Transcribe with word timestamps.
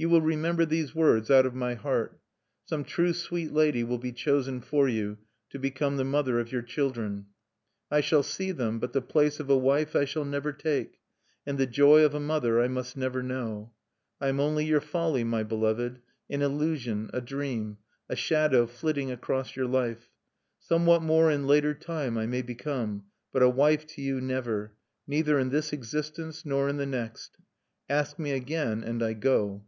You 0.00 0.08
will 0.08 0.20
remember 0.22 0.64
these 0.64 0.94
words 0.94 1.28
out 1.28 1.44
of 1.44 1.56
my 1.56 1.74
heart. 1.74 2.20
Some 2.64 2.84
true 2.84 3.12
sweet 3.12 3.52
lady 3.52 3.82
will 3.82 3.98
be 3.98 4.12
chosen 4.12 4.60
for 4.60 4.88
you, 4.88 5.18
to 5.50 5.58
become 5.58 5.96
the 5.96 6.04
mother 6.04 6.38
of 6.38 6.52
your 6.52 6.62
children. 6.62 7.26
I 7.90 8.00
shall 8.00 8.22
see 8.22 8.52
them; 8.52 8.78
but 8.78 8.92
the 8.92 9.02
place 9.02 9.40
of 9.40 9.50
a 9.50 9.56
wife 9.58 9.96
I 9.96 10.04
shall 10.04 10.24
never 10.24 10.52
take, 10.52 11.00
and 11.44 11.58
the 11.58 11.66
joy 11.66 12.04
of 12.04 12.14
a 12.14 12.20
mother 12.20 12.62
I 12.62 12.68
must 12.68 12.96
never 12.96 13.24
know. 13.24 13.72
I 14.20 14.28
am 14.28 14.38
only 14.38 14.64
your 14.66 14.80
folly, 14.80 15.24
my 15.24 15.42
beloved, 15.42 15.98
an 16.30 16.42
illusion, 16.42 17.10
a 17.12 17.20
dream, 17.20 17.78
a 18.08 18.14
shadow 18.14 18.68
flitting 18.68 19.10
across 19.10 19.56
your 19.56 19.66
life. 19.66 20.10
Somewhat 20.60 21.02
more 21.02 21.28
in 21.28 21.48
later 21.48 21.74
time 21.74 22.16
I 22.16 22.24
may 22.26 22.42
become, 22.42 23.02
but 23.32 23.42
a 23.42 23.50
wife 23.50 23.84
to 23.96 24.00
you 24.00 24.20
never, 24.20 24.74
neither 25.08 25.40
in 25.40 25.48
this 25.48 25.72
existence 25.72 26.46
nor 26.46 26.68
in 26.68 26.76
the 26.76 26.86
next. 26.86 27.32
Ask 27.90 28.16
me 28.16 28.30
again 28.30 28.84
and 28.84 29.02
I 29.02 29.14
go." 29.14 29.64